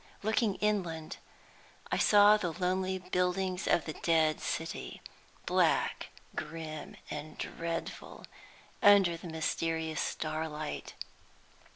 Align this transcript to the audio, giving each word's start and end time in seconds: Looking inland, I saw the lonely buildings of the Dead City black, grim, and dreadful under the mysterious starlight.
Looking 0.23 0.55
inland, 0.55 1.17
I 1.91 1.99
saw 1.99 2.35
the 2.35 2.51
lonely 2.53 2.97
buildings 2.97 3.67
of 3.67 3.85
the 3.85 3.93
Dead 3.93 4.39
City 4.41 4.99
black, 5.45 6.09
grim, 6.35 6.95
and 7.11 7.37
dreadful 7.37 8.25
under 8.81 9.15
the 9.15 9.27
mysterious 9.27 10.01
starlight. 10.01 10.95